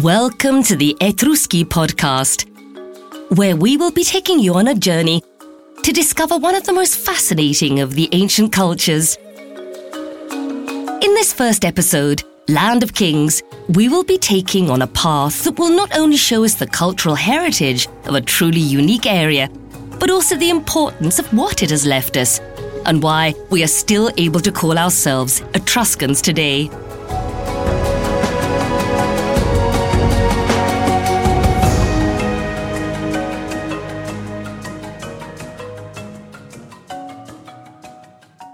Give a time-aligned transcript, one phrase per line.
[0.00, 2.46] Welcome to the Etruskey podcast,
[3.36, 5.20] where we will be taking you on a journey
[5.82, 9.16] to discover one of the most fascinating of the ancient cultures.
[10.30, 15.58] In this first episode, Land of Kings, we will be taking on a path that
[15.58, 19.50] will not only show us the cultural heritage of a truly unique area,
[19.98, 22.40] but also the importance of what it has left us
[22.88, 26.68] and why we are still able to call ourselves Etruscans today.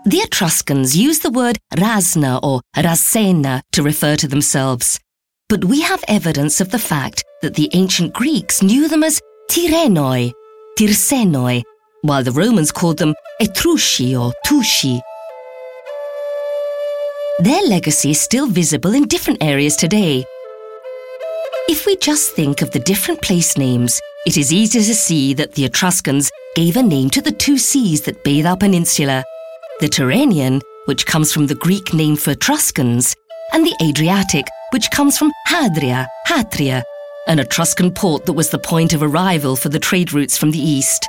[0.06, 5.00] The Etruscans used the word Rasna or Rasena to refer to themselves,
[5.48, 9.20] but we have evidence of the fact that the ancient Greeks knew them as
[9.50, 10.32] Tyrrhenoi,
[10.78, 11.62] Tyrsenoi,
[12.04, 15.00] while the Romans called them Etrusci or Tusci.
[17.38, 20.24] Their legacy is still visible in different areas today.
[21.66, 25.52] If we just think of the different place names, it is easy to see that
[25.52, 29.24] the Etruscans gave a name to the two seas that bathe our peninsula
[29.80, 33.16] the Tyrrhenian, which comes from the Greek name for Etruscans,
[33.52, 36.84] and the Adriatic, which comes from Hadria, Hatria,
[37.26, 40.58] an Etruscan port that was the point of arrival for the trade routes from the
[40.58, 41.08] east.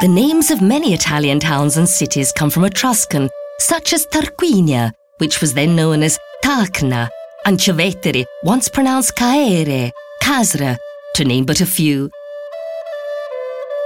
[0.00, 5.40] The names of many Italian towns and cities come from Etruscan, such as Tarquinia, which
[5.40, 7.08] was then known as Tarchna,
[7.46, 10.76] and Cerveteri, once pronounced Caere, Caisra,
[11.14, 12.10] to name but a few.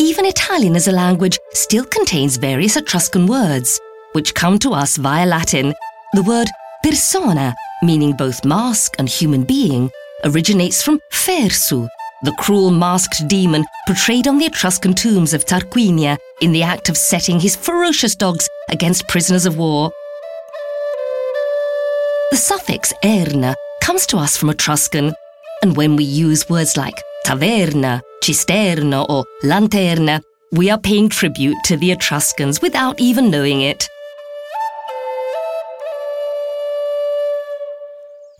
[0.01, 3.79] Even Italian as a language still contains various Etruscan words,
[4.13, 5.75] which come to us via Latin.
[6.15, 6.49] The word
[6.83, 9.91] persona, meaning both mask and human being,
[10.25, 11.87] originates from fersu,
[12.23, 16.97] the cruel masked demon portrayed on the Etruscan tombs of Tarquinia in the act of
[16.97, 19.93] setting his ferocious dogs against prisoners of war.
[22.31, 25.15] The suffix erna comes to us from Etruscan,
[25.63, 30.21] and when we use words like taverna, cisterna, or lanterna,
[30.53, 33.89] we are paying tribute to the Etruscans without even knowing it.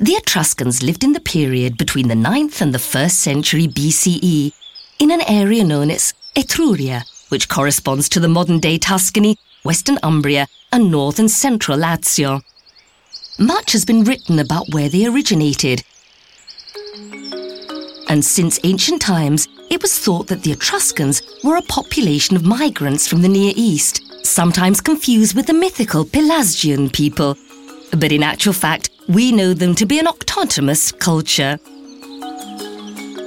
[0.01, 4.53] The Etruscans lived in the period between the 9th and the 1st century BCE
[5.01, 10.47] in an area known as Etruria, which corresponds to the modern day Tuscany, western Umbria,
[10.71, 12.43] and north and central Lazio.
[13.41, 15.83] Much has been written about where they originated.
[18.09, 23.09] And since ancient times, it was thought that the Etruscans were a population of migrants
[23.09, 27.37] from the Near East, sometimes confused with the mythical Pelasgian people.
[27.91, 31.59] But in actual fact, we know them to be an autonomous culture.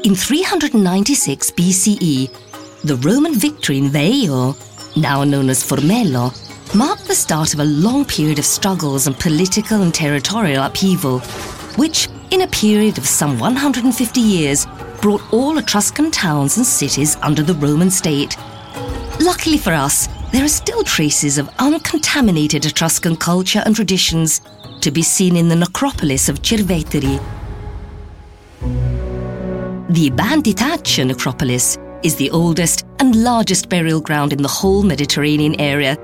[0.04, 4.56] In 396 BCE, the Roman victory in Veio,
[4.96, 6.32] now known as Formello,
[6.76, 11.20] marked the start of a long period of struggles and political and territorial upheaval,
[11.78, 14.68] which, in a period of some 150 years,
[15.02, 18.38] brought all Etruscan towns and cities under the Roman state.
[19.20, 24.42] Luckily for us, there are still traces of uncontaminated Etruscan culture and traditions
[24.82, 27.20] to be seen in the necropolis of Cerveteri.
[29.90, 35.98] The Banditaccia necropolis is the oldest and largest burial ground in the whole Mediterranean area.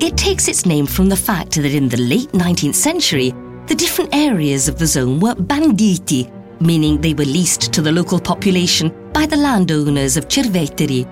[0.00, 3.32] It takes its name from the fact that in the late 19th century,
[3.66, 6.30] the different areas of the zone were banditi,
[6.60, 11.04] meaning they were leased to the local population by the landowners of Cerveteri.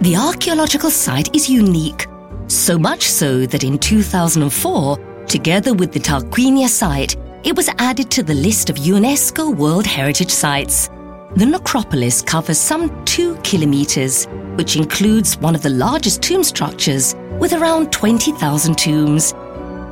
[0.00, 2.06] The archaeological site is unique,
[2.46, 8.22] so much so that in 2004, together with the Tarquinia site, it was added to
[8.24, 10.88] the list of UNESCO World Heritage Sites.
[11.36, 14.26] The necropolis covers some two kilometres,
[14.56, 19.32] which includes one of the largest tomb structures with around 20,000 tombs.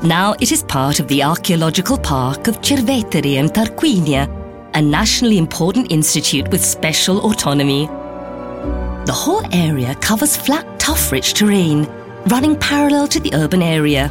[0.03, 4.27] Now it is part of the archaeological park of Cerveteri and Tarquinia,
[4.75, 7.87] a nationally important institute with special autonomy.
[9.07, 11.85] The whole area covers flat, tough, rich terrain,
[12.27, 14.11] running parallel to the urban area.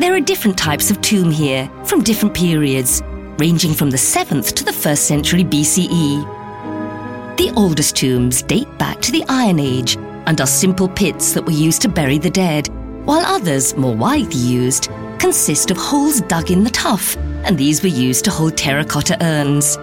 [0.00, 3.00] There are different types of tomb here, from different periods,
[3.38, 7.36] ranging from the 7th to the 1st century BCE.
[7.36, 9.96] The oldest tombs date back to the Iron Age
[10.26, 12.68] and are simple pits that were used to bury the dead,
[13.04, 14.88] while others, more widely used,
[15.18, 19.76] consist of holes dug in the tuff, and these were used to hold terracotta urns.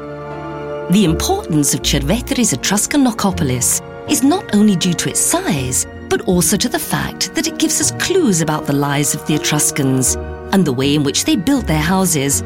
[0.91, 6.57] The importance of Cerveteri's Etruscan Necropolis is not only due to its size, but also
[6.57, 10.15] to the fact that it gives us clues about the lives of the Etruscans
[10.51, 12.41] and the way in which they built their houses.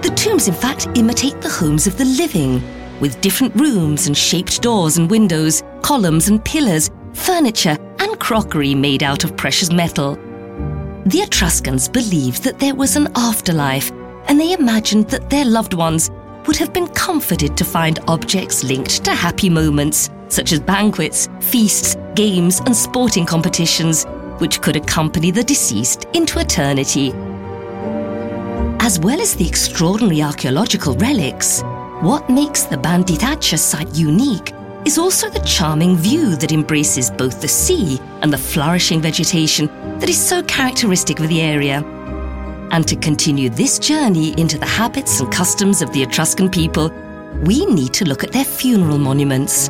[0.00, 2.62] The tombs, in fact, imitate the homes of the living,
[3.00, 9.02] with different rooms and shaped doors and windows, columns and pillars, furniture, and crockery made
[9.02, 10.14] out of precious metal.
[11.04, 13.92] The Etruscans believed that there was an afterlife,
[14.26, 16.10] and they imagined that their loved ones
[16.46, 21.94] would have been comforted to find objects linked to happy moments, such as banquets, feasts,
[22.14, 24.04] games, and sporting competitions,
[24.38, 27.12] which could accompany the deceased into eternity.
[28.80, 31.62] As well as the extraordinary archaeological relics,
[32.00, 34.52] what makes the Banditaccia site unique
[34.84, 39.66] is also the charming view that embraces both the sea and the flourishing vegetation
[40.00, 41.84] that is so characteristic of the area.
[42.72, 46.90] And to continue this journey into the habits and customs of the Etruscan people,
[47.44, 49.68] we need to look at their funeral monuments.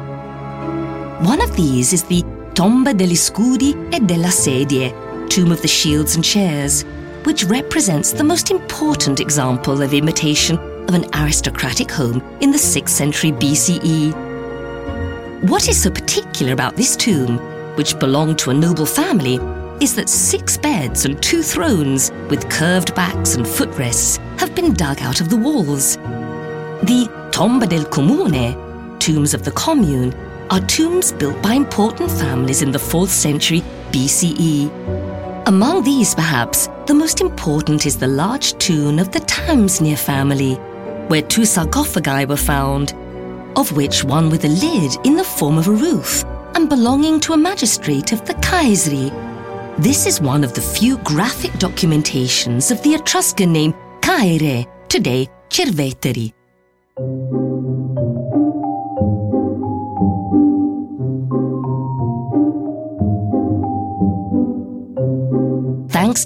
[1.28, 4.92] One of these is the Tomba degli Scudi e della Sedie,
[5.28, 6.84] Tomb of the Shields and Chairs,
[7.24, 12.90] which represents the most important example of imitation of an aristocratic home in the 6th
[12.90, 14.12] century BCE.
[15.48, 17.38] What is so particular about this tomb,
[17.76, 19.40] which belonged to a noble family,
[19.80, 25.00] is that six beds and two thrones with curved backs and footrests have been dug
[25.00, 25.96] out of the walls.
[26.82, 30.12] The Tomba del Comune, tombs of the commune,
[30.52, 34.70] are tombs built by important families in the 4th century BCE.
[35.48, 40.54] Among these, perhaps, the most important is the large tomb of the Tamsnier family,
[41.08, 42.94] where two sarcophagi were found,
[43.56, 46.22] of which one with a lid in the form of a roof
[46.54, 49.10] and belonging to a magistrate of the Caesari
[49.78, 53.72] this is one of the few graphic documentations of the Etruscan name
[54.02, 56.41] Caere, today Cerveteri.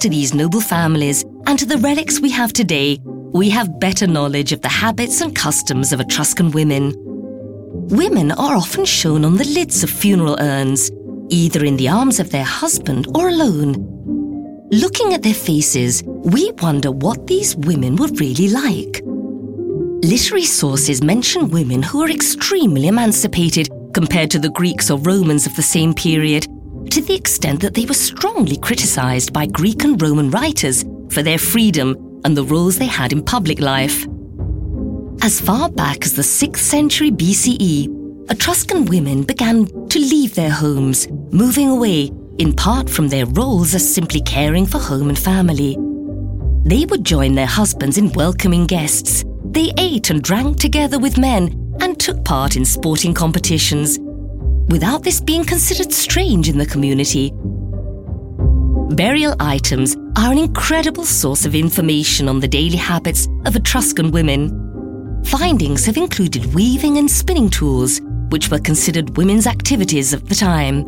[0.06, 2.97] To these noble families and to the relics we have today,
[3.32, 6.94] we have better knowledge of the habits and customs of Etruscan women.
[7.88, 10.93] Women are often shown on the lids of funeral urns,
[11.29, 13.75] either in the arms of their husband or alone.
[14.70, 19.02] Looking at their faces, we wonder what these women were really like.
[20.05, 25.56] Literary sources mention women who are extremely emancipated compared to the Greeks or Romans of
[25.56, 26.47] the same period,
[26.97, 31.37] to the extent that they were strongly criticized by Greek and Roman writers for their
[31.37, 31.95] freedom
[32.25, 34.07] and the roles they had in public life.
[35.21, 41.07] As far back as the 6th century BCE, Etruscan women began to leave their homes,
[41.33, 45.77] moving away in part from their roles as simply caring for home and family.
[46.65, 49.23] They would join their husbands in welcoming guests.
[49.45, 53.99] They ate and drank together with men and took part in sporting competitions,
[54.69, 57.33] without this being considered strange in the community.
[58.95, 65.23] Burial items are an incredible source of information on the daily habits of Etruscan women.
[65.25, 70.85] Findings have included weaving and spinning tools, which were considered women's activities of the time.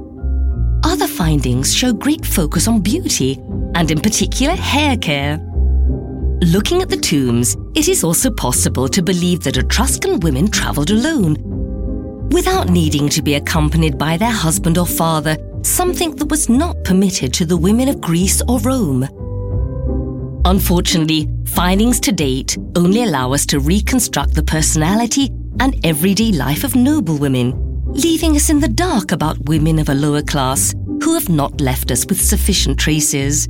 [0.85, 3.39] Other findings show great focus on beauty,
[3.75, 5.39] and in particular hair care.
[6.41, 11.37] Looking at the tombs, it is also possible to believe that Etruscan women travelled alone,
[12.31, 17.33] without needing to be accompanied by their husband or father, something that was not permitted
[17.35, 19.09] to the women of Greece or Rome.
[20.45, 25.31] Unfortunately, findings to date only allow us to reconstruct the personality
[25.61, 27.53] and everyday life of noble women,
[27.93, 31.91] leaving us in the dark about women of a lower class who have not left
[31.91, 33.49] us with sufficient traces.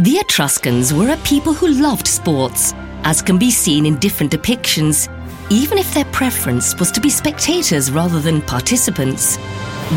[0.00, 2.74] The Etruscans were a people who loved sports,
[3.04, 5.08] as can be seen in different depictions,
[5.50, 9.38] even if their preference was to be spectators rather than participants.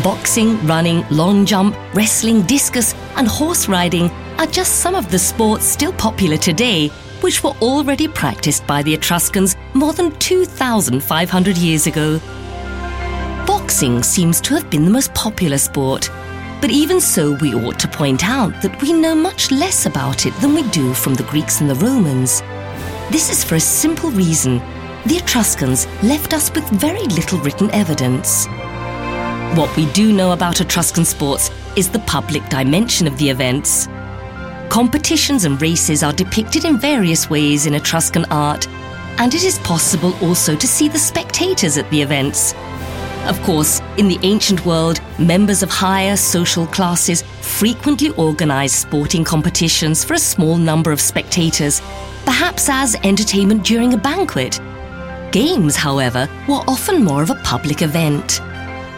[0.04, 5.64] Boxing, running, long jump, wrestling, discus, and horse riding are just some of the sports
[5.64, 6.88] still popular today,
[7.20, 12.20] which were already practiced by the Etruscans more than 2,500 years ago.
[13.48, 16.08] Boxing seems to have been the most popular sport,
[16.60, 20.34] but even so, we ought to point out that we know much less about it
[20.40, 22.40] than we do from the Greeks and the Romans.
[23.10, 24.58] This is for a simple reason
[25.06, 28.46] the Etruscans left us with very little written evidence.
[29.56, 33.86] What we do know about Etruscan sports is the public dimension of the events.
[34.68, 38.68] Competitions and races are depicted in various ways in Etruscan art,
[39.18, 42.52] and it is possible also to see the spectators at the events.
[43.28, 50.02] Of course, in the ancient world, members of higher social classes frequently organized sporting competitions
[50.02, 51.82] for a small number of spectators,
[52.24, 54.58] perhaps as entertainment during a banquet.
[55.30, 58.40] Games, however, were often more of a public event.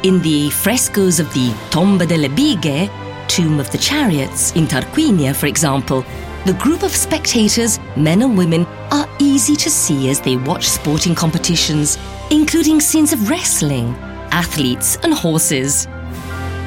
[0.04, 2.88] In the frescoes of the Tomba delle Bighe,
[3.26, 6.04] Tomb of the Chariots, in Tarquinia, for example,
[6.46, 11.16] the group of spectators, men and women, are easy to see as they watch sporting
[11.16, 11.98] competitions,
[12.30, 13.94] including scenes of wrestling,
[14.30, 15.86] athletes, and horses.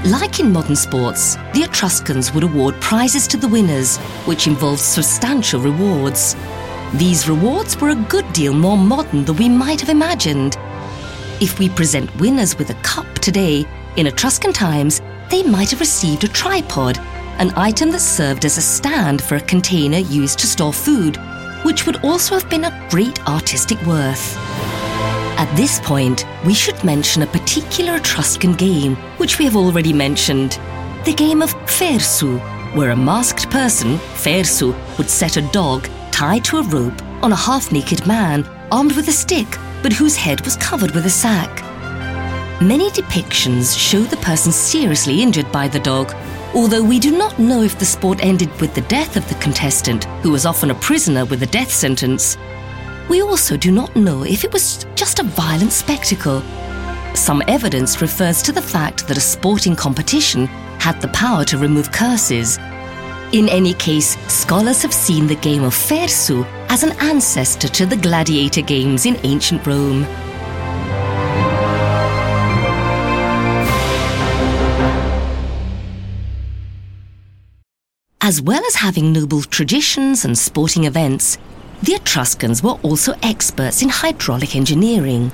[0.05, 5.61] Like in modern sports, the Etruscans would award prizes to the winners, which involved substantial
[5.61, 6.35] rewards.
[6.93, 10.57] These rewards were a good deal more modern than we might have imagined.
[11.41, 13.65] If we present winners with a cup today,
[13.95, 16.99] in Etruscan times, they might have received a tripod
[17.39, 21.17] an item that served as a stand for a container used to store food,
[21.63, 24.37] which would also have been of great artistic worth.
[25.37, 30.59] At this point, we should mention a particular Etruscan game, which we have already mentioned
[31.05, 32.39] the game of Fersu,
[32.75, 37.35] where a masked person, Fersu, would set a dog tied to a rope on a
[37.35, 39.47] half naked man armed with a stick,
[39.81, 41.61] but whose head was covered with a sack.
[42.61, 46.13] Many depictions show the person seriously injured by the dog,
[46.53, 50.05] although we do not know if the sport ended with the death of the contestant,
[50.21, 52.37] who was often a prisoner with a death sentence.
[53.09, 56.41] We also do not know if it was just a violent spectacle.
[57.13, 60.47] Some evidence refers to the fact that a sporting competition
[60.79, 62.57] had the power to remove curses.
[63.33, 67.97] In any case, scholars have seen the game of Fersu as an ancestor to the
[67.97, 70.05] gladiator games in ancient Rome.
[78.21, 81.37] As well as having noble traditions and sporting events,
[81.83, 85.33] the Etruscans were also experts in hydraulic engineering.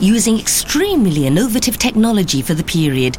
[0.00, 3.16] Using extremely innovative technology for the period,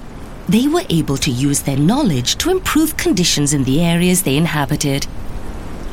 [0.49, 5.07] they were able to use their knowledge to improve conditions in the areas they inhabited.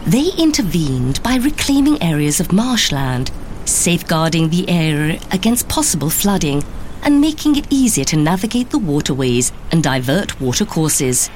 [0.04, 3.30] They intervened by reclaiming areas of marshland,
[3.66, 6.64] safeguarding the area against possible flooding,
[7.04, 11.30] and making it easier to navigate the waterways and divert watercourses.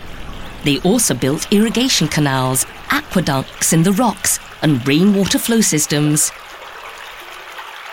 [0.64, 6.30] They also built irrigation canals, aqueducts in the rocks, and rainwater flow systems.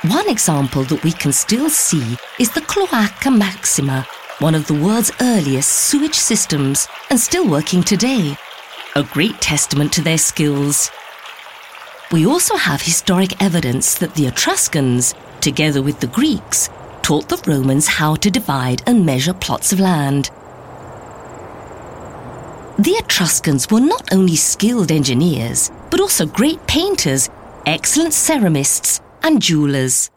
[0.03, 4.05] One example that we can still see is the Cloaca Maxima,
[4.39, 8.37] one of the world's earliest sewage systems and still working today.
[8.95, 10.91] A great testament to their skills.
[12.11, 16.69] We also have historic evidence that the Etruscans, together with the Greeks,
[17.01, 20.29] taught the Romans how to divide and measure plots of land.
[22.77, 27.29] The Etruscans were not only skilled engineers, but also great painters,
[27.65, 30.11] excellent ceramists, and jewelers.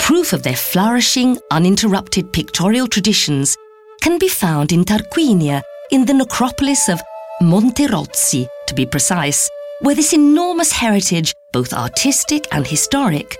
[0.00, 3.56] Proof of their flourishing, uninterrupted pictorial traditions
[4.02, 7.00] can be found in Tarquinia, in the necropolis of
[7.40, 13.38] Monterozzi, to be precise, where this enormous heritage, both artistic and historic,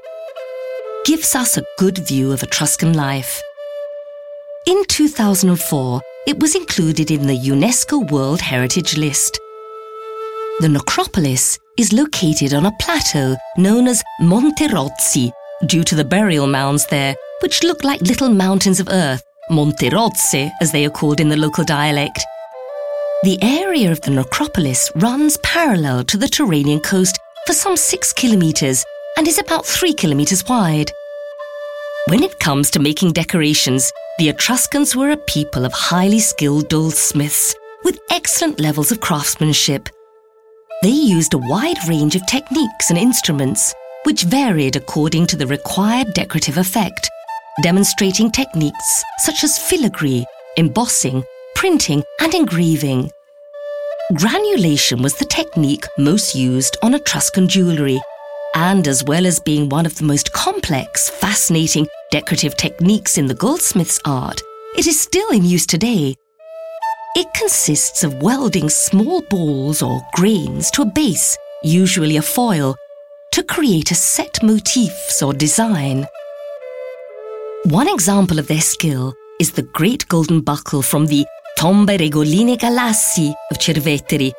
[1.04, 3.42] gives us a good view of Etruscan life.
[4.68, 9.40] In 2004, it was included in the UNESCO World Heritage List.
[10.61, 15.33] The necropolis is located on a plateau known as Monte Monterozzi
[15.64, 20.71] due to the burial mounds there, which look like little mountains of earth, Monterozze as
[20.71, 22.21] they are called in the local dialect.
[23.23, 28.85] The area of the necropolis runs parallel to the Tyrrhenian coast for some six kilometres
[29.17, 30.93] and is about three kilometres wide.
[32.09, 37.55] When it comes to making decorations, the Etruscans were a people of highly skilled goldsmiths
[37.83, 39.88] with excellent levels of craftsmanship.
[40.82, 46.14] They used a wide range of techniques and instruments, which varied according to the required
[46.14, 47.10] decorative effect,
[47.62, 50.25] demonstrating techniques such as filigree,
[50.56, 51.22] embossing,
[51.54, 53.10] printing, and engraving.
[54.14, 58.00] Granulation was the technique most used on Etruscan jewellery,
[58.54, 63.34] and as well as being one of the most complex, fascinating, decorative techniques in the
[63.34, 64.40] goldsmith's art,
[64.78, 66.16] it is still in use today.
[67.17, 72.76] It consists of welding small balls or grains to a base, usually a foil,
[73.33, 76.07] to create a set motifs or design.
[77.64, 81.26] One example of their skill is the great golden buckle from the
[81.59, 84.33] Tombe Regolini Galassi of Cerveteri,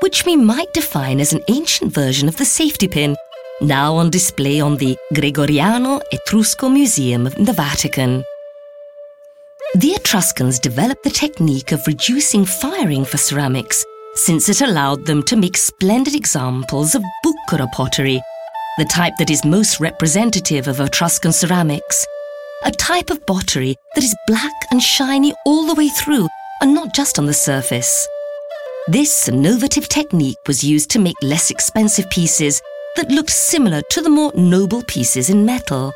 [0.00, 3.16] which we might define as an ancient version of the safety pin
[3.60, 8.24] now on display on the Gregoriano Etrusco Museum in the Vatican.
[9.74, 13.82] The Etruscans developed the technique of reducing firing for ceramics,
[14.14, 18.20] since it allowed them to make splendid examples of bucchero pottery,
[18.76, 22.06] the type that is most representative of Etruscan ceramics.
[22.64, 26.28] A type of pottery that is black and shiny all the way through
[26.60, 28.06] and not just on the surface.
[28.88, 32.60] This innovative technique was used to make less expensive pieces
[32.96, 35.94] that looked similar to the more noble pieces in metal.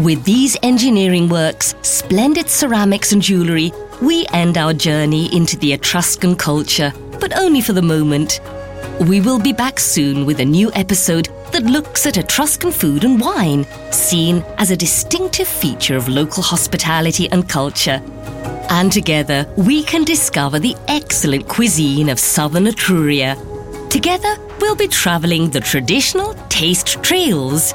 [0.00, 6.36] With these engineering works, splendid ceramics and jewellery, we end our journey into the Etruscan
[6.36, 6.90] culture,
[7.20, 8.40] but only for the moment.
[9.00, 13.20] We will be back soon with a new episode that looks at Etruscan food and
[13.20, 18.00] wine, seen as a distinctive feature of local hospitality and culture.
[18.70, 23.36] And together, we can discover the excellent cuisine of southern Etruria.
[23.90, 27.74] Together, we'll be travelling the traditional taste trails